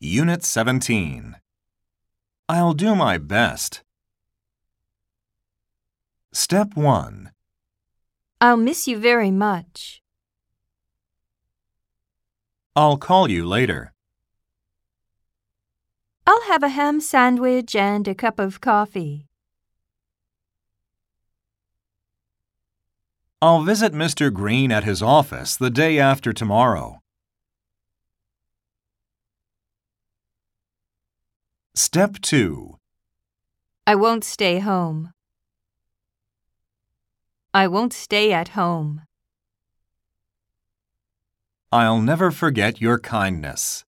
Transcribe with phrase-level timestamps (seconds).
[0.00, 1.34] Unit 17.
[2.48, 3.82] I'll do my best.
[6.32, 7.32] Step 1.
[8.40, 10.00] I'll miss you very much.
[12.76, 13.92] I'll call you later.
[16.24, 19.26] I'll have a ham sandwich and a cup of coffee.
[23.42, 24.32] I'll visit Mr.
[24.32, 27.02] Green at his office the day after tomorrow.
[31.78, 32.76] Step 2.
[33.86, 35.12] I won't stay home.
[37.54, 39.02] I won't stay at home.
[41.70, 43.84] I'll never forget your kindness.